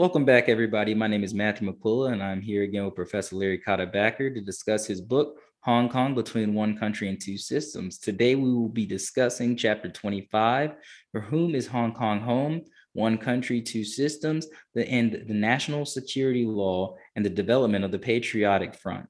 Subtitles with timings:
[0.00, 0.94] Welcome back, everybody.
[0.94, 4.40] My name is Matthew McQuilla, and I'm here again with Professor Larry Catá Backer to
[4.40, 7.98] discuss his book, Hong Kong Between One Country and Two Systems.
[7.98, 10.72] Today, we will be discussing Chapter 25
[11.12, 12.62] For Whom is Hong Kong Home?
[12.94, 17.98] One Country, Two Systems, the, and the National Security Law and the Development of the
[17.98, 19.06] Patriotic Front.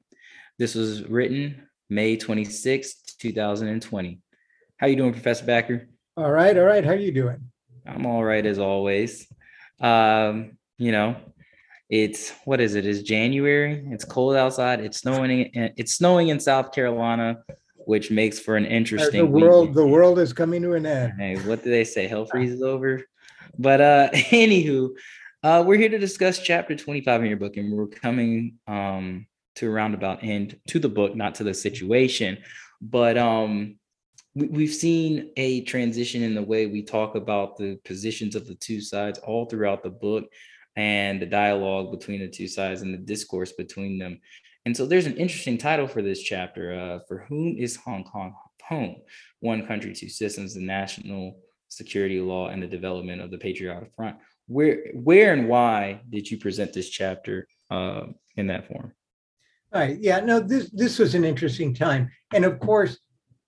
[0.59, 4.18] This was written May 26, 2020.
[4.79, 5.89] How are you doing, Professor Backer?
[6.17, 6.85] All right, all right.
[6.85, 7.49] How are you doing?
[7.86, 9.29] I'm all right as always.
[9.81, 11.14] Um, you know,
[11.90, 12.86] it's what is it?
[12.86, 13.84] It's January.
[13.90, 14.80] It's cold outside.
[14.80, 15.50] It's snowing.
[15.54, 17.43] It's snowing in South Carolina,
[17.76, 19.20] which makes for an interesting.
[19.20, 19.76] The world, weekend.
[19.76, 21.12] the world is coming to an end.
[21.18, 22.08] Hey, what do they say?
[22.08, 23.03] Hell freezes over.
[23.58, 24.90] But uh, anywho,
[25.43, 29.67] uh, we're here to discuss chapter 25 in your book, and we're coming um to
[29.67, 32.39] a roundabout end to the book, not to the situation.
[32.81, 33.77] But um,
[34.34, 38.55] we, we've seen a transition in the way we talk about the positions of the
[38.55, 40.25] two sides all throughout the book
[40.77, 44.21] and the dialogue between the two sides and the discourse between them.
[44.67, 48.35] And so there's an interesting title for this chapter uh, For Whom is Hong Kong
[48.69, 48.97] Home?
[49.41, 54.17] One Country, Two Systems, the National Security Law and the Development of the Patriotic Front.
[54.47, 58.93] Where, where and why did you present this chapter uh, in that form?
[59.73, 59.97] All right.
[60.01, 60.21] Yeah.
[60.21, 60.41] No.
[60.41, 62.99] This this was an interesting time, and of course,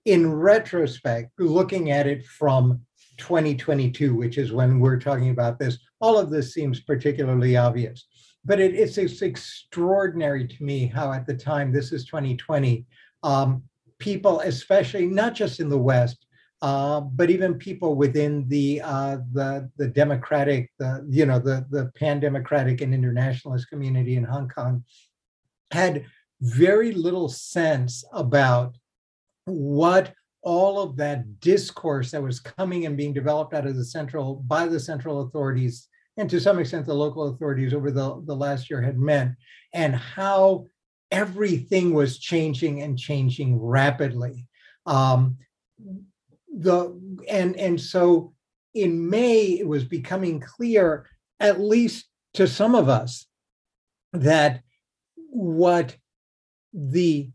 [0.04, 2.80] in retrospect, looking at it from
[3.18, 8.06] 2022, which is when we're talking about this, all of this seems particularly obvious.
[8.44, 12.84] But it, it's, it's extraordinary to me how, at the time, this is 2020,
[13.22, 13.62] um,
[13.98, 16.26] people, especially not just in the West,
[16.60, 21.90] uh, but even people within the uh, the the democratic, the you know the the
[21.96, 24.84] pan democratic and internationalist community in Hong Kong,
[25.72, 26.04] had
[26.40, 28.76] very little sense about
[29.46, 34.36] what all of that discourse that was coming and being developed out of the central
[34.36, 38.70] by the central authorities and to some extent the local authorities over the, the last
[38.70, 39.32] year had meant
[39.72, 40.66] and how
[41.10, 44.46] everything was changing and changing rapidly.
[44.86, 45.36] Um,
[46.54, 46.98] the
[47.30, 48.34] and and so
[48.74, 51.06] in may it was becoming clear
[51.40, 53.26] at least to some of us
[54.12, 54.62] that
[55.30, 55.96] what
[56.74, 57.30] the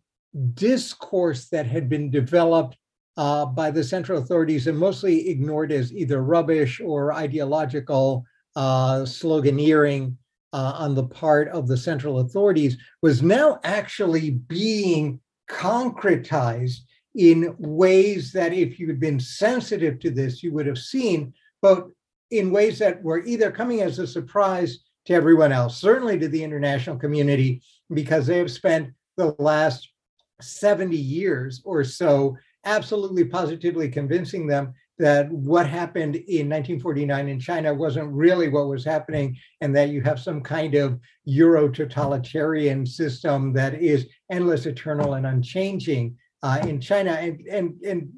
[0.53, 2.77] discourse that had been developed
[3.17, 8.23] uh, by the central authorities and mostly ignored as either rubbish or ideological
[8.57, 10.15] uh, sloganeering
[10.51, 16.79] uh, on the part of the central authorities was now actually being concretized
[17.13, 21.31] in ways that if you had been sensitive to this, you would have seen,
[21.61, 21.87] but
[22.31, 26.43] in ways that were either coming as a surprise to everyone else, certainly to the
[26.43, 27.61] international community,
[27.93, 29.87] because they have spent the last
[30.41, 32.35] 70 years or so
[32.65, 38.83] absolutely positively convincing them that what happened in 1949 in China wasn't really what was
[38.83, 45.13] happening, and that you have some kind of Euro totalitarian system that is endless, eternal,
[45.13, 48.11] and unchanging uh, in China, and, and, and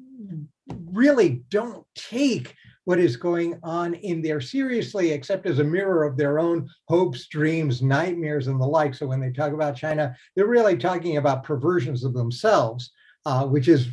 [0.92, 2.54] really don't take
[2.84, 7.28] what is going on in there seriously, except as a mirror of their own hopes,
[7.28, 8.94] dreams, nightmares, and the like.
[8.94, 12.90] So when they talk about China, they're really talking about perversions of themselves,
[13.26, 13.88] uh, which is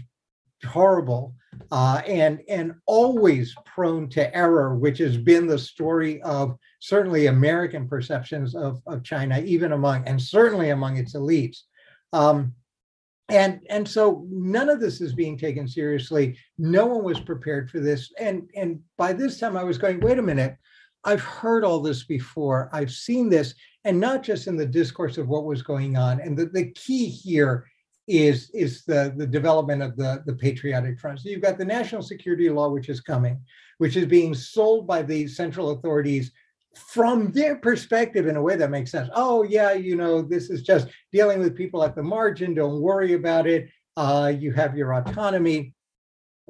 [0.66, 1.36] horrible
[1.72, 7.88] uh, and and always prone to error, which has been the story of certainly American
[7.88, 11.62] perceptions of, of China, even among and certainly among its elites.
[12.14, 12.54] Um,
[13.30, 16.38] and and so none of this is being taken seriously.
[16.58, 18.12] No one was prepared for this.
[18.20, 20.56] And and by this time, I was going, wait a minute.
[21.04, 22.70] I've heard all this before.
[22.74, 23.54] I've seen this,
[23.84, 26.20] and not just in the discourse of what was going on.
[26.20, 27.66] And the, the key here
[28.08, 31.20] is is the, the development of the, the patriotic front.
[31.20, 33.40] So you've got the national security law, which is coming,
[33.80, 36.32] which is being sold by the central authorities
[36.76, 39.10] from their perspective in a way that makes sense.
[39.14, 42.54] Oh, yeah, you know, this is just dealing with people at the margin.
[42.54, 43.70] Don't worry about it.
[43.96, 45.74] Uh, you have your autonomy.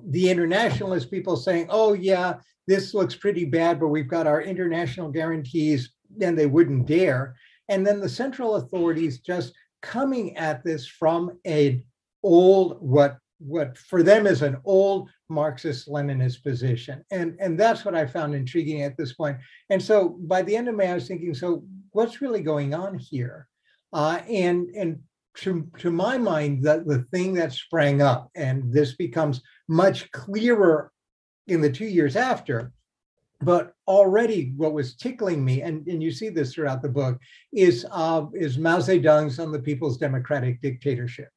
[0.09, 2.35] The internationalist people saying, oh, yeah,
[2.67, 7.35] this looks pretty bad, but we've got our international guarantees, and they wouldn't dare.
[7.69, 11.83] And then the central authorities just coming at this from an
[12.23, 17.03] old, what what for them is an old Marxist Leninist position.
[17.11, 19.37] And, and that's what I found intriguing at this point.
[19.69, 22.97] And so by the end of May, I was thinking, so what's really going on
[22.97, 23.47] here?
[23.93, 24.99] Uh, and and
[25.37, 30.91] to, to my mind, the, the thing that sprang up, and this becomes much clearer
[31.45, 32.71] in the two years after,
[33.41, 37.19] but already what was tickling me, and, and you see this throughout the book,
[37.53, 41.29] is, uh, is Mao Zedong's on the People's Democratic Dictatorship.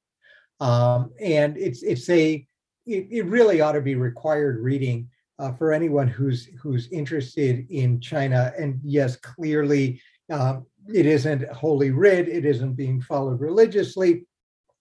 [0.60, 2.46] Um, and it's it's a
[2.86, 5.08] it, it, really ought to be required reading
[5.38, 8.52] uh, for anyone who's who's interested in China.
[8.58, 14.26] And yes, clearly um, it isn't holy writ, it isn't being followed religiously,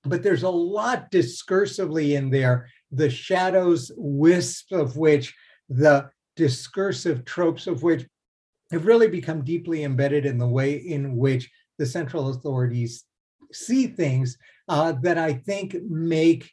[0.03, 5.33] but there's a lot discursively in there, the shadows, wisp of which,
[5.69, 8.07] the discursive tropes of which
[8.71, 13.03] have really become deeply embedded in the way in which the central authorities
[13.51, 14.37] see things
[14.69, 16.49] uh, that I think make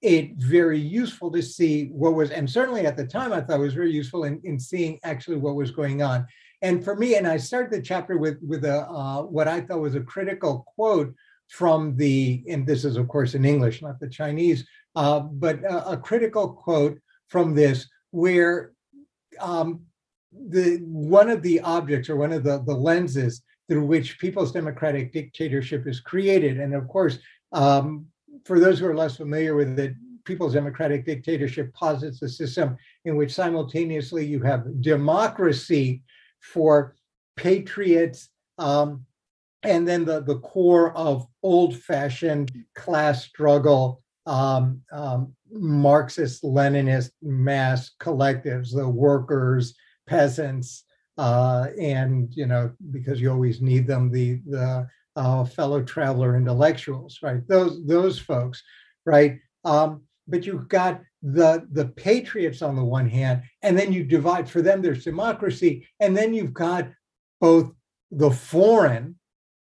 [0.00, 3.74] it very useful to see what was, and certainly at the time I thought was
[3.74, 6.24] very useful in, in seeing actually what was going on.
[6.62, 9.80] And for me, and I started the chapter with with a uh, what I thought
[9.80, 11.12] was a critical quote
[11.48, 14.64] from the, and this is of course in English, not the Chinese,
[14.94, 18.72] uh, but a, a, critical quote from this where
[19.40, 19.82] um,
[20.32, 25.12] the one of the objects or one of the, the lenses through which people's democratic
[25.12, 27.18] dictatorship is created, and of course,
[27.52, 28.06] um,
[28.44, 29.94] for those who are less familiar with it,
[30.24, 36.02] people's democratic dictatorship posits a system in which simultaneously you have democracy
[36.40, 36.94] for
[37.36, 38.28] patriots
[38.58, 39.04] um,
[39.62, 48.74] and then the, the core of old-fashioned class struggle um, um, marxist leninist mass collectives
[48.74, 49.74] the workers
[50.06, 50.84] peasants
[51.18, 54.86] uh, and you know because you always need them the the
[55.16, 57.46] uh, fellow traveler intellectuals right?
[57.48, 58.62] Those those folks
[59.04, 59.38] right?
[59.64, 64.48] Um, but you've got the the patriots on the one hand and then you divide
[64.48, 66.88] for them there's democracy and then you've got
[67.40, 67.72] both
[68.10, 69.16] the foreign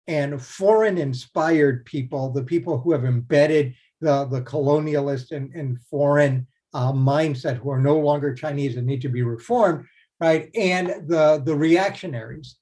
[0.07, 6.47] and foreign inspired people the people who have embedded the the colonialist and, and foreign
[6.73, 9.85] uh, mindset who are no longer chinese and need to be reformed
[10.21, 12.57] right and the the reactionaries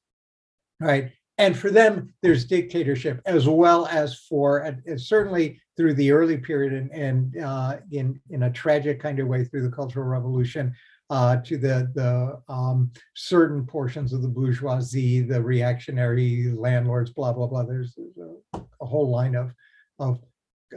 [0.81, 6.73] right and for them there's dictatorship as well as for certainly through the early period
[6.73, 10.75] and, and uh, in, in a tragic kind of way through the Cultural Revolution
[11.09, 17.47] uh, to the, the um, certain portions of the bourgeoisie, the reactionary landlords, blah, blah,
[17.47, 17.63] blah.
[17.63, 19.55] There's, there's a, a, whole line of,
[20.01, 20.19] of,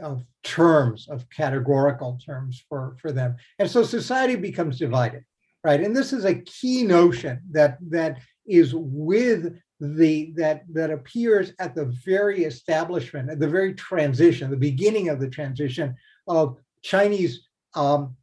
[0.00, 3.36] of terms, of categorical terms for, for them.
[3.58, 5.24] And so society becomes divided,
[5.64, 5.80] right?
[5.80, 11.74] And this is a key notion that, that is with the that that appears at
[11.74, 15.96] the very establishment, at the very transition, the beginning of the transition
[16.28, 18.16] of Chinese um,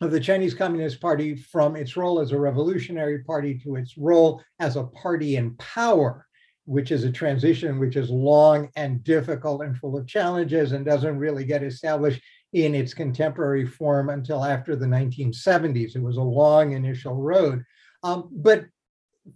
[0.00, 4.42] of the Chinese Communist Party from its role as a revolutionary party to its role
[4.58, 6.26] as a party in power,
[6.66, 11.18] which is a transition which is long and difficult and full of challenges and doesn't
[11.18, 12.20] really get established
[12.52, 15.96] in its contemporary form until after the 1970s.
[15.96, 17.64] It was a long initial road.
[18.02, 18.66] Um, but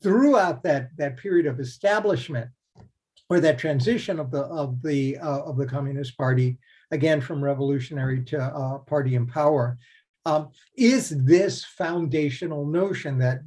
[0.03, 2.51] throughout that, that period of establishment
[3.29, 6.59] or that transition of the of the uh, of the Communist Party
[6.91, 9.79] again from revolutionary to uh, party in power
[10.27, 13.41] um, is this foundational notion that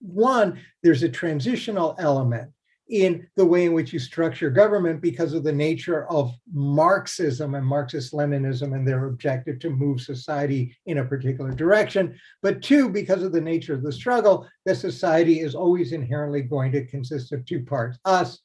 [0.00, 2.50] one there's a transitional element
[2.90, 7.64] in the way in which you structure government because of the nature of Marxism and
[7.64, 12.18] Marxist Leninism and their objective to move society in a particular direction.
[12.42, 16.72] But two, because of the nature of the struggle, that society is always inherently going
[16.72, 18.40] to consist of two parts us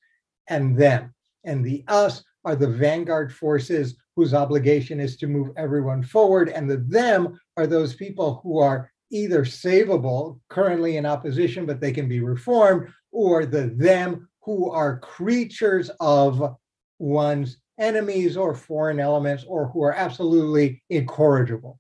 [0.48, 1.14] and them.
[1.44, 6.70] And the us are the vanguard forces whose obligation is to move everyone forward, and
[6.70, 12.08] the them are those people who are either savable, currently in opposition, but they can
[12.08, 16.56] be reformed, or the them who are creatures of
[17.00, 21.80] one's enemies or foreign elements or who are absolutely incorrigible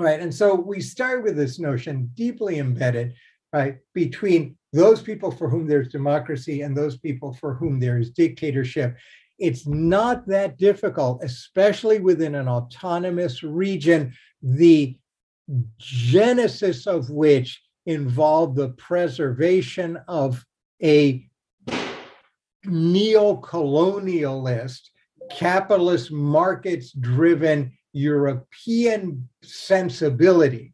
[0.00, 0.20] right?
[0.20, 3.14] And so we start with this notion deeply embedded
[3.52, 8.10] right between those people for whom there's democracy and those people for whom there is
[8.10, 8.96] dictatorship.
[9.38, 14.96] It's not that difficult especially within an autonomous region the
[15.78, 20.44] genesis of which involved the preservation of
[20.82, 21.28] a
[22.64, 24.80] neo-colonialist,
[25.30, 30.72] capitalist markets driven European sensibility,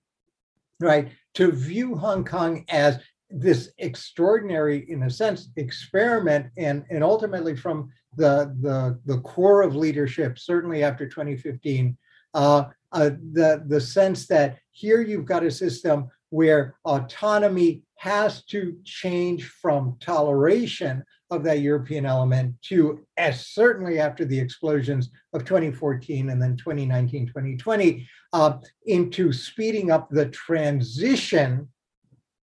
[0.80, 1.10] right?
[1.34, 2.98] To view Hong Kong as
[3.30, 9.76] this extraordinary, in a sense, experiment, and, and ultimately from the, the, the core of
[9.76, 11.96] leadership, certainly after 2015,
[12.34, 18.76] uh, uh, the, the sense that here you've got a system where autonomy has to
[18.84, 26.30] change from toleration of that European element to, as certainly after the explosions of 2014
[26.30, 31.68] and then 2019, 2020, uh, into speeding up the transition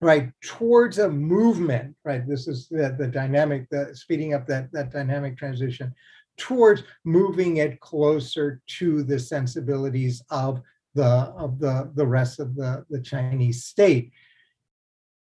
[0.02, 4.90] right towards a movement right this is the, the dynamic the speeding up that that
[4.90, 5.94] dynamic transition
[6.38, 10.62] towards moving it closer to the sensibilities of
[10.94, 14.12] the of the the rest of the the Chinese state.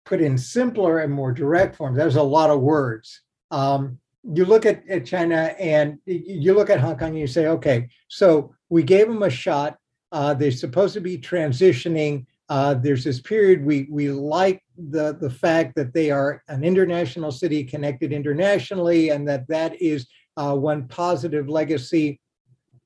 [0.09, 1.99] Put in simpler and more direct forms.
[1.99, 3.21] There's a lot of words.
[3.50, 7.47] Um, you look at, at China and you look at Hong Kong and you say,
[7.49, 9.77] okay, so we gave them a shot.
[10.11, 12.25] Uh, they're supposed to be transitioning.
[12.49, 17.31] Uh, there's this period we we like the the fact that they are an international
[17.31, 20.07] city connected internationally, and that that is
[20.38, 22.19] uh, one positive legacy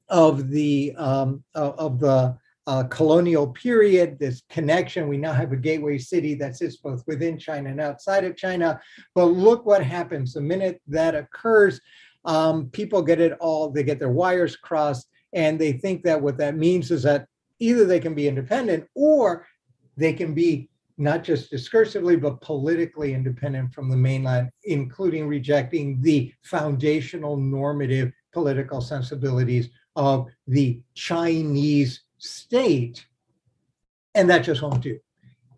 [0.09, 5.09] of the um, of the uh, colonial period, this connection.
[5.09, 8.81] We now have a gateway city that sits both within China and outside of China.
[9.15, 11.81] But look what happens the minute that occurs.
[12.25, 16.39] Um, people get it all, they get their wires crossed, and they think that what
[16.39, 17.27] that means is that
[17.59, 19.47] either they can be independent or
[19.97, 26.33] they can be not just discursively, but politically independent from the mainland, including rejecting the
[26.43, 33.07] foundational normative political sensibilities of the Chinese state.
[34.15, 34.99] And that just won't do.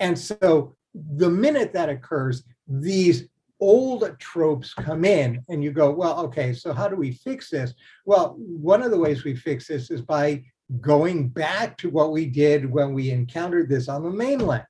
[0.01, 3.29] And so the minute that occurs, these
[3.61, 7.75] old tropes come in and you go, well, okay, so how do we fix this?
[8.05, 10.45] Well, one of the ways we fix this is by
[10.81, 14.65] going back to what we did when we encountered this on the mainland.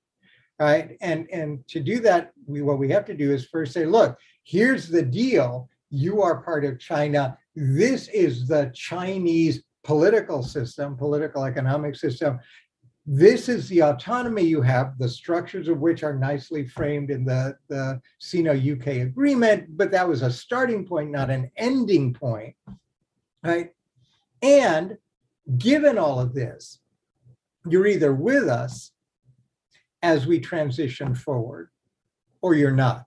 [0.58, 0.96] Right.
[1.00, 4.16] And and to do that, we what we have to do is first say, look,
[4.44, 5.68] here's the deal.
[5.90, 7.36] You are part of China.
[7.56, 12.40] This is the Chinese political system, political economic system.
[13.06, 17.54] This is the autonomy you have, the structures of which are nicely framed in the,
[17.68, 22.56] the Sino-UK agreement, but that was a starting point, not an ending point,
[23.42, 23.70] right?
[24.40, 24.96] And
[25.58, 26.80] given all of this,
[27.68, 28.92] you're either with us
[30.02, 31.68] as we transition forward,
[32.40, 33.04] or you're not.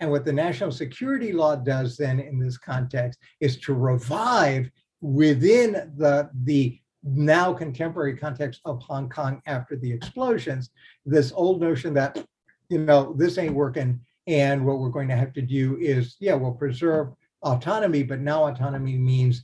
[0.00, 4.70] And what the national security law does then in this context is to revive
[5.04, 10.70] within the, the now contemporary context of Hong Kong after the explosions,
[11.04, 12.24] this old notion that,
[12.70, 14.00] you know, this ain't working.
[14.26, 18.46] And what we're going to have to do is, yeah, we'll preserve autonomy, but now
[18.46, 19.42] autonomy means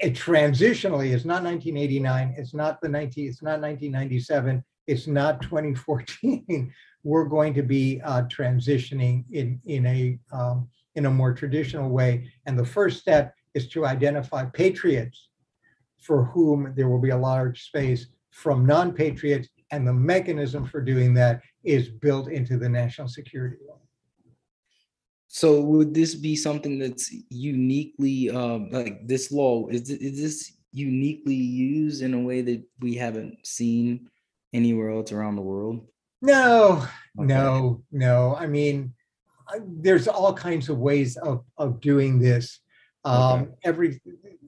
[0.00, 6.72] it transitionally, it's not 1989, it's not the 19, it's not 1997, it's not 2014.
[7.04, 12.28] we're going to be uh, transitioning in, in a um, in a more traditional way.
[12.46, 15.18] And the first step is to identify patriots
[16.06, 21.10] for whom there will be a large space from non-patriots and the mechanism for doing
[21.14, 23.80] that is built into the national security law.
[25.28, 31.34] So would this be something that's uniquely um, like this law is, is this uniquely
[31.74, 34.08] used in a way that we haven't seen
[34.52, 35.86] anywhere else around the world?
[36.22, 36.86] No,
[37.18, 37.26] okay.
[37.34, 38.36] no, no.
[38.36, 38.94] I mean,
[39.66, 42.60] there's all kinds of ways of, of doing this.
[43.04, 43.52] Um, okay.
[43.64, 44.00] Every,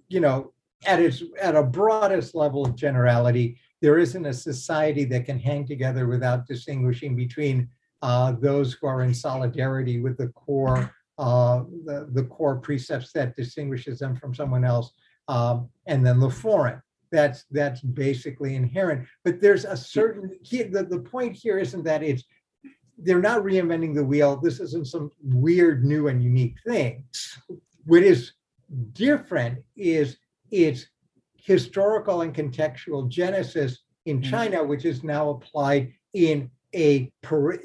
[0.09, 0.53] you know,
[0.87, 5.67] at its at a broadest level of generality, there isn't a society that can hang
[5.67, 7.69] together without distinguishing between
[8.03, 10.91] uh, those who are in solidarity with the core
[11.21, 14.93] uh, the, the core precepts that distinguishes them from someone else,
[15.29, 16.81] um, and then the foreign.
[17.13, 19.07] That's that's basically inherent.
[19.23, 22.25] But there's a certain the, the point here isn't that it's
[22.97, 24.37] they're not reinventing the wheel.
[24.37, 27.05] This isn't some weird, new, and unique thing.
[27.85, 28.33] What is
[28.93, 30.17] different is
[30.51, 30.87] its
[31.37, 34.31] historical and contextual genesis in mm.
[34.31, 37.11] China, which is now applied in a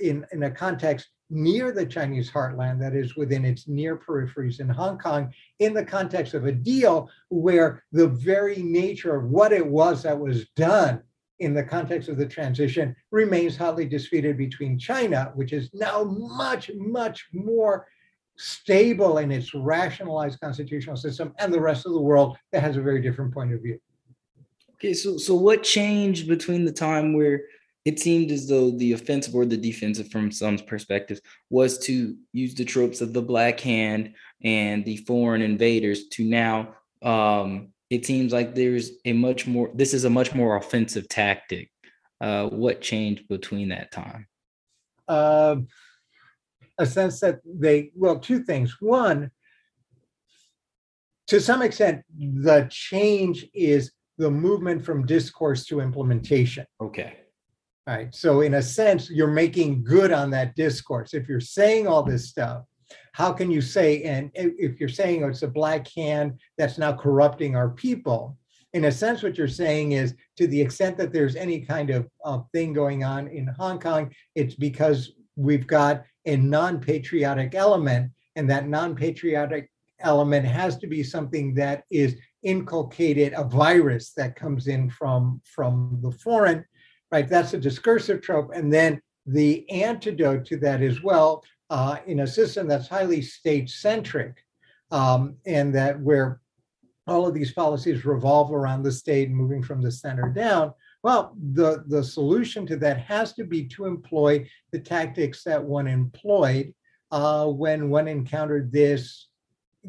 [0.01, 4.69] in, in a context near the Chinese heartland, that is within its near peripheries in
[4.69, 9.65] Hong Kong, in the context of a deal where the very nature of what it
[9.65, 11.01] was that was done
[11.39, 16.71] in the context of the transition remains hotly disputed between China, which is now much,
[16.75, 17.87] much more
[18.37, 22.81] stable in its rationalized constitutional system, and the rest of the world that has a
[22.81, 23.79] very different point of view.
[24.75, 27.43] Okay, so so what changed between the time where
[27.85, 32.55] it seemed as though the offensive or the defensive, from some perspectives, was to use
[32.55, 34.13] the tropes of the black hand
[34.43, 39.93] and the foreign invaders to now um, it seems like there's a much more this
[39.93, 41.69] is a much more offensive tactic
[42.21, 44.27] uh, what changed between that time
[45.07, 45.55] uh,
[46.77, 48.77] a sense that they well two things.
[48.79, 49.31] One
[51.27, 56.65] to some extent the change is the movement from discourse to implementation.
[56.81, 57.17] Okay.
[57.87, 58.13] All right?
[58.13, 61.13] So in a sense you're making good on that discourse.
[61.13, 62.63] If you're saying all this stuff
[63.13, 66.91] how can you say, and if you're saying oh, it's a black hand that's now
[66.91, 68.37] corrupting our people,
[68.73, 72.09] in a sense, what you're saying is to the extent that there's any kind of,
[72.25, 78.11] of thing going on in Hong Kong, it's because we've got a non patriotic element,
[78.35, 84.35] and that non patriotic element has to be something that is inculcated a virus that
[84.35, 86.63] comes in from, from the foreign,
[87.11, 87.27] right?
[87.27, 88.51] That's a discursive trope.
[88.53, 93.69] And then the antidote to that as well, uh, in a system that's highly state
[93.69, 94.35] centric,
[94.91, 96.39] um, and that where
[97.07, 100.73] all of these policies revolve around the state moving from the center down.
[101.03, 105.87] Well, the, the solution to that has to be to employ the tactics that one
[105.87, 106.73] employed
[107.11, 109.27] uh, when one encountered this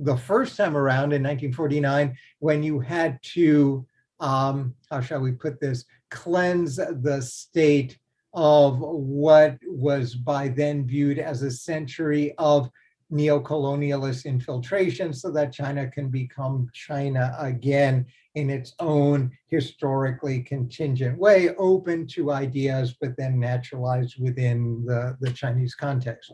[0.00, 3.86] the first time around in 1949, when you had to,
[4.20, 7.98] um, how shall we put this, cleanse the state
[8.34, 12.70] of what was by then viewed as a century of
[13.12, 21.50] neocolonialist infiltration so that China can become China again in its own historically contingent way,
[21.56, 26.32] open to ideas, but then naturalized within the, the Chinese context.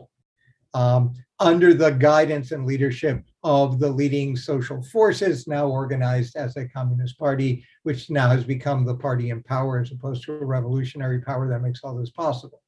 [0.73, 6.67] Um, under the guidance and leadership of the leading social forces, now organized as a
[6.67, 11.21] communist party, which now has become the party in power as opposed to a revolutionary
[11.21, 12.62] power that makes all this possible.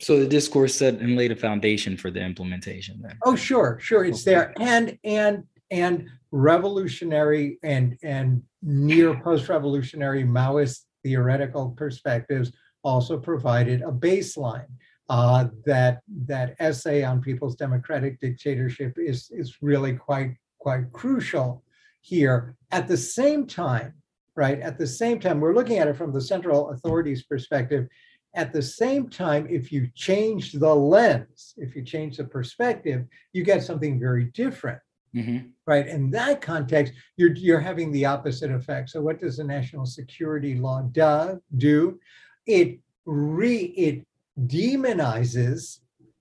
[0.00, 3.18] So the discourse set and laid a foundation for the implementation then.
[3.24, 4.52] Oh, sure, sure, it's there.
[4.58, 12.52] And, and, and revolutionary and, and near post-revolutionary Maoist theoretical perspectives
[12.84, 14.66] also provided a baseline.
[15.08, 21.62] Uh, that that essay on people's democratic dictatorship is is really quite quite crucial
[22.00, 22.54] here.
[22.70, 23.92] At the same time,
[24.36, 24.60] right?
[24.60, 27.88] At the same time, we're looking at it from the central authorities' perspective.
[28.34, 33.44] At the same time, if you change the lens, if you change the perspective, you
[33.44, 34.80] get something very different.
[35.14, 35.48] Mm-hmm.
[35.66, 35.86] Right.
[35.86, 38.90] In that context, you're you're having the opposite effect.
[38.90, 41.40] So what does the national security law do?
[41.58, 42.00] do?
[42.46, 44.06] It re it
[44.46, 45.80] demonizes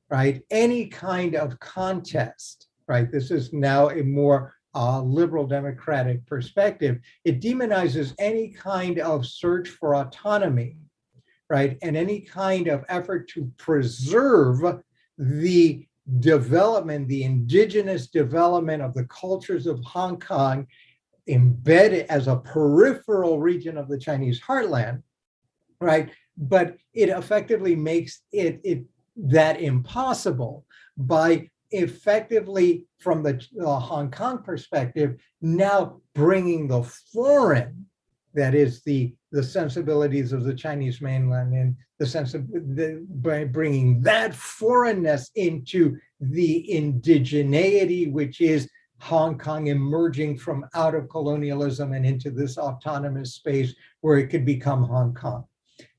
[0.10, 2.68] right any kind of contest.
[2.88, 3.10] Right.
[3.10, 7.00] This is now a more uh, liberal democratic perspective.
[7.24, 10.78] It demonizes any kind of search for autonomy,
[11.52, 14.82] right, and any kind of effort to preserve
[15.18, 15.86] the
[16.20, 20.66] development, the indigenous development of the cultures of Hong Kong
[21.28, 25.04] embedded as a peripheral region of the Chinese heartland,
[25.82, 26.10] right?
[26.38, 28.86] But it effectively makes it, it
[29.18, 37.88] that impossible by effectively, from the uh, Hong Kong perspective, now bringing the foreign,
[38.34, 43.46] that is the the sensibilities of the Chinese mainland and the sense of the, by
[43.46, 51.94] bringing that foreignness into the indigeneity, which is Hong Kong emerging from out of colonialism
[51.94, 55.46] and into this autonomous space where it could become Hong Kong.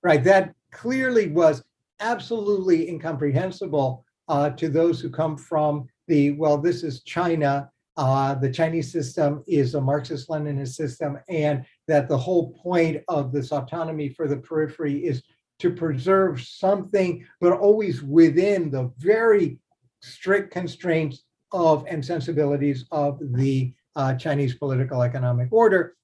[0.03, 1.65] Right, that clearly was
[2.01, 8.51] absolutely incomprehensible uh, to those who come from the, well, this is China, uh, the
[8.51, 14.09] Chinese system is a Marxist Leninist system, and that the whole point of this autonomy
[14.09, 15.23] for the periphery is
[15.59, 19.59] to preserve something, but always within the very
[20.01, 25.95] strict constraints of and sensibilities of the uh, Chinese political economic order.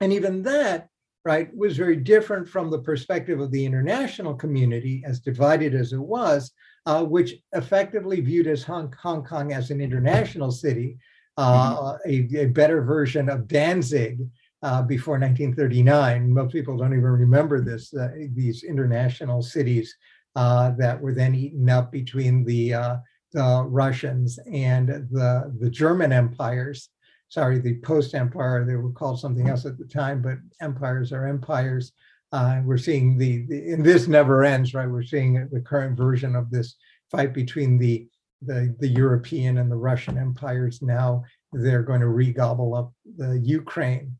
[0.00, 0.88] And even that,
[1.24, 6.00] right, was very different from the perspective of the international community, as divided as it
[6.00, 6.52] was,
[6.86, 10.98] uh, which effectively viewed as Hong, Hong, Kong as an international city,
[11.36, 12.36] uh, mm-hmm.
[12.36, 14.20] a, a, better version of Danzig
[14.62, 16.32] uh, before 1939.
[16.32, 19.94] Most people don't even remember this, uh, these international cities
[20.34, 22.96] uh, that were then eaten up between the, uh,
[23.32, 26.88] the Russians and the, the German empires.
[27.28, 31.26] Sorry, the post empire, they were called something else at the time, but empires are
[31.26, 31.92] empires.
[32.32, 34.88] Uh, we're seeing the, the, and this never ends, right?
[34.88, 36.76] We're seeing the current version of this
[37.10, 38.08] fight between the
[38.42, 44.16] the, the European and the Russian empires now they're going to regobble up the Ukraine.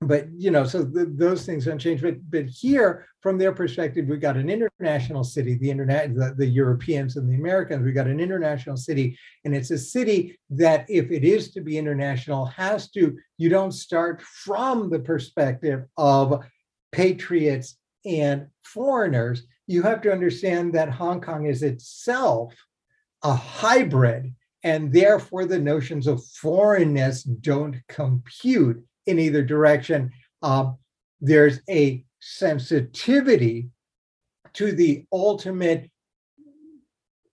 [0.00, 4.20] But you know so those things don't change but but here from their perspective we've
[4.20, 8.20] got an international city the internet the, the europeans and the americans we've got an
[8.20, 9.16] international city.
[9.44, 13.72] And it's a city that if it is to be international has to you don't
[13.72, 16.44] start from the perspective of
[16.92, 19.46] patriots and foreigners.
[19.66, 22.54] You have to understand that hong kong is itself
[23.24, 30.10] a hybrid and therefore the notions of foreignness don't compute in either direction.
[30.42, 30.78] Um,
[31.20, 33.68] there's a sensitivity
[34.54, 35.90] to the ultimate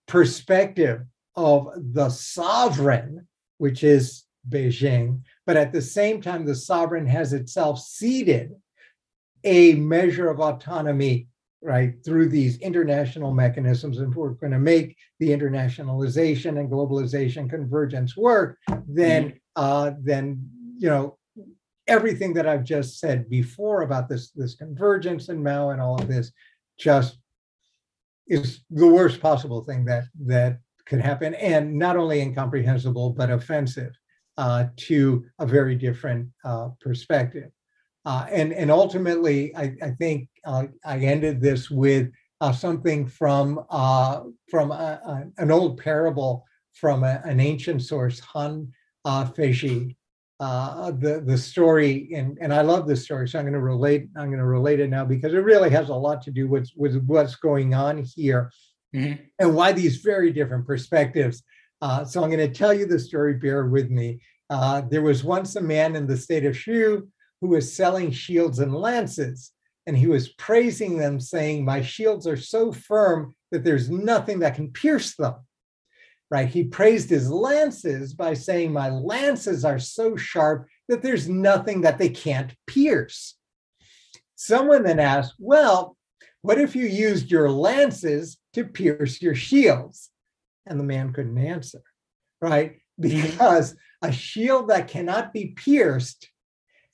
[0.06, 1.02] perspective
[1.36, 3.26] of the sovereign,
[3.58, 8.52] which is Beijing, but at the same time, the sovereign has itself ceded
[9.44, 11.28] a measure of autonomy,
[11.62, 13.98] right, through these international mechanisms.
[13.98, 19.36] And if we're going to make the internationalization and globalization convergence work, then mm-hmm.
[19.56, 20.48] uh, then
[20.82, 21.16] you know,
[21.86, 26.08] everything that I've just said before about this, this convergence and Mao and all of
[26.08, 26.32] this
[26.76, 27.18] just
[28.26, 31.34] is the worst possible thing that, that could happen.
[31.34, 33.92] And not only incomprehensible, but offensive
[34.38, 37.50] uh, to a very different uh, perspective.
[38.04, 42.10] Uh, and, and ultimately, I, I think uh, I ended this with
[42.40, 48.18] uh, something from, uh, from a, a- an old parable from a- an ancient source,
[48.20, 48.72] Han
[49.04, 49.96] uh, Feizi.
[50.40, 54.08] Uh, the, the story, and, and I love this story, so I'm going to relate,
[54.16, 56.68] I'm going to relate it now because it really has a lot to do with,
[56.76, 58.50] with what's going on here
[58.94, 59.20] Mhm.
[59.38, 61.42] and why these very different perspectives.
[61.80, 64.20] Uh, so I'm going to tell you the story, bear with me.
[64.50, 67.08] Uh, there was once a man in the state of Shu
[67.42, 69.50] who was selling shields and lances,
[69.86, 74.54] and he was praising them, saying, My shields are so firm that there's nothing that
[74.54, 75.34] can pierce them.
[76.30, 76.48] Right?
[76.48, 81.98] He praised his lances by saying, My lances are so sharp that there's nothing that
[81.98, 83.36] they can't pierce.
[84.36, 85.96] Someone then asked, Well,
[86.42, 90.10] what if you used your lances to pierce your shields?
[90.64, 91.82] And the man couldn't answer,
[92.40, 92.76] right?
[93.00, 93.30] Mm-hmm.
[93.30, 96.28] Because a shield that cannot be pierced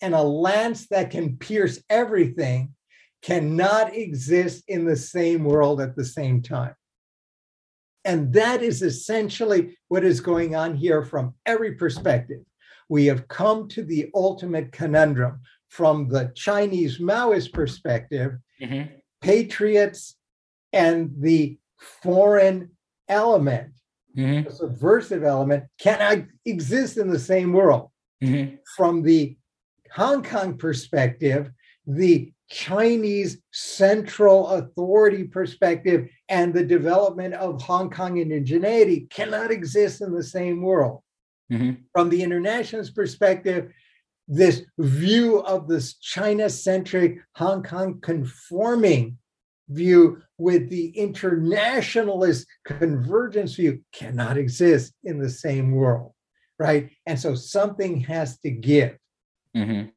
[0.01, 2.75] and a lance that can pierce everything
[3.23, 6.75] cannot exist in the same world at the same time.
[8.05, 12.41] And that is essentially what is going on here from every perspective.
[12.89, 18.89] We have come to the ultimate conundrum from the Chinese Maoist perspective Mhm.
[19.21, 20.17] patriots
[20.73, 22.71] and the foreign
[23.09, 23.75] element,
[24.17, 24.45] Mhm.
[24.47, 27.91] the subversive element, cannot exist in the same world.
[28.23, 28.59] Mhm.
[28.77, 29.38] From the
[29.93, 31.51] Hong Kong perspective,
[31.87, 40.13] the Chinese central authority perspective and the development of Hong Kong indigeneity cannot exist in
[40.15, 41.03] the same world
[41.51, 41.85] Mhm.
[41.93, 43.71] from the internationalist perspective,
[44.27, 49.19] this view of this China centric, Hong Kong conforming
[49.71, 56.13] view with the internationalist convergence view cannot exist in the same world,
[56.59, 56.91] right?
[57.07, 58.97] And so something has to give.
[59.59, 59.91] Mhm.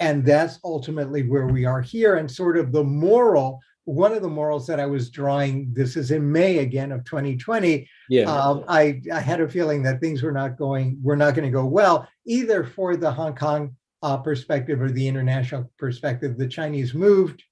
[0.00, 2.16] And that's ultimately where we are here.
[2.16, 6.10] And sort of the moral, one of the morals that I was drawing, this is
[6.10, 8.24] in May again of 2020, Yeah.
[8.30, 11.56] um, I, I had a feeling that things were not going, were not going to
[11.56, 16.36] go well, either for the Hong Kong uh, perspective or the international perspective.
[16.36, 17.42] The Chinese moved.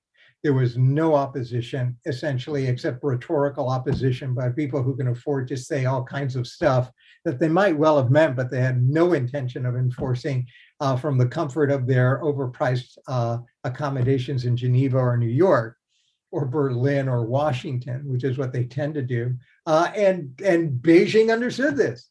[0.43, 5.87] There was no opposition, essentially, except rhetorical opposition by people who can afford to say
[5.87, 6.90] all kinds of stuff
[7.25, 10.47] that they might well have meant, but they had no intention of enforcing
[10.80, 15.76] uh, from the comfort of their overpriced uh, accommodations in Geneva or New York
[16.30, 19.34] or Berlin or Washington, which is what they tend to do.
[19.66, 22.10] Uh, and and Beijing understood this,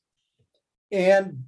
[0.91, 1.43] and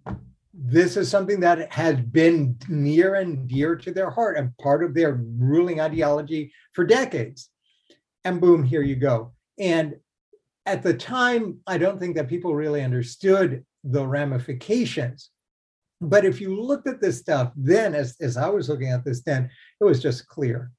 [0.53, 4.93] this is something that has been near and dear to their heart and part of
[4.93, 7.49] their ruling ideology for decades.
[8.23, 9.33] And boom, here you go.
[9.59, 9.95] And
[10.65, 15.29] at the time, I don't think that people really understood the ramifications.
[16.01, 19.21] But if you looked at this stuff then, as, as I was looking at this
[19.23, 20.71] then, it was just clear.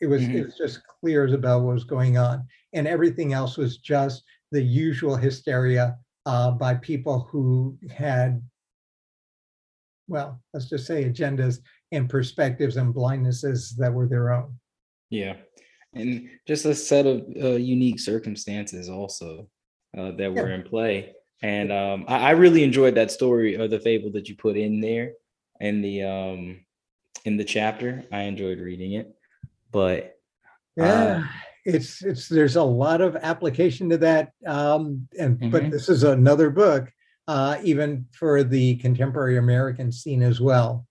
[0.00, 0.44] It was it Mhm.
[0.44, 4.62] was just clear as about what was going on, and everything else was just the
[4.62, 8.42] usual hysteria uh, by people who had,
[10.06, 11.58] well, let's just say agendas
[11.92, 14.58] and perspectives and blindnesses that were their own.
[15.10, 15.36] Yeah.
[15.94, 19.48] And just a set of uh, unique circumstances also
[19.96, 21.14] uh, that were in play.
[21.42, 24.80] And um, I, I really enjoyed that story or the fable that you put in
[24.80, 25.12] there
[25.60, 26.60] in the um,
[27.24, 28.04] in the chapter.
[28.12, 29.14] I enjoyed reading it.
[29.70, 30.18] But
[30.76, 31.24] Yeah,
[31.64, 35.70] it's it's there's a lot of application to that, um, and but Mhm.
[35.70, 36.90] this is another book,
[37.26, 40.86] uh, even for the contemporary American scene as well.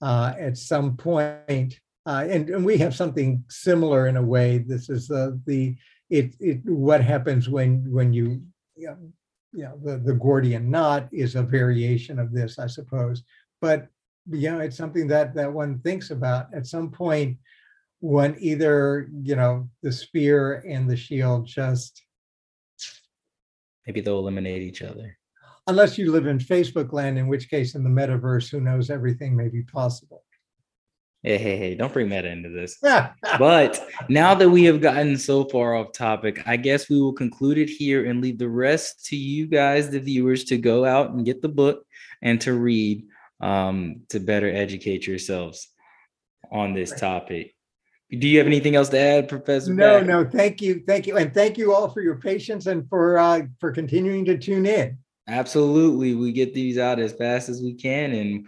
[0.00, 4.58] Uh, at some point, uh, and and we have something similar in a way.
[4.58, 5.76] This is the the
[6.08, 8.42] it it what happens when when you
[9.52, 13.22] you know, the the Gordian knot is a variation of this, I suppose.
[13.60, 13.88] But
[14.30, 17.38] you know, it's something that that one thinks about at some point
[18.00, 22.02] when either you know the spear and the shield just
[23.86, 25.16] maybe they'll eliminate each other.
[25.66, 29.34] unless you live in facebook land in which case in the metaverse who knows everything
[29.36, 30.22] may be possible
[31.28, 32.78] Hey, hey, hey, don't bring that into this.
[33.38, 37.58] But now that we have gotten so far off topic, I guess we will conclude
[37.58, 41.26] it here and leave the rest to you guys, the viewers, to go out and
[41.26, 41.84] get the book
[42.22, 43.04] and to read
[43.42, 45.68] um, to better educate yourselves
[46.50, 47.54] on this topic.
[48.10, 49.74] Do you have anything else to add, Professor?
[49.74, 50.06] no Back?
[50.06, 53.42] no thank you thank you and thank you all for your patience and for uh
[53.60, 54.96] for continuing to tune in
[55.28, 56.14] Absolutely.
[56.14, 58.46] We get these out as fast as we can and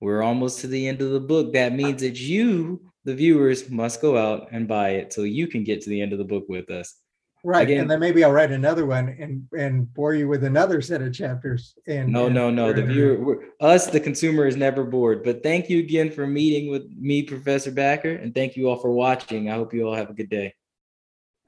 [0.00, 1.52] we're almost to the end of the book.
[1.52, 5.64] That means that you, the viewers, must go out and buy it so you can
[5.64, 6.96] get to the end of the book with us.
[7.44, 10.82] Right, Again- and then maybe I'll write another one and, and bore you with another
[10.82, 12.12] set of chapters and.
[12.12, 12.72] No, and- no, no.
[12.72, 15.22] The viewer, us, the consumer, is never bored.
[15.22, 18.90] But thank you again for meeting with me, Professor Backer, and thank you all for
[18.90, 19.48] watching.
[19.48, 20.54] I hope you all have a good day.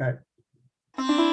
[0.00, 0.12] All
[0.98, 1.27] right.